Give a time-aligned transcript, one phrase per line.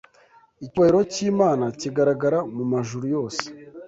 [0.65, 3.43] Icyubahiro cy’Imana kigaragara mu majuru yose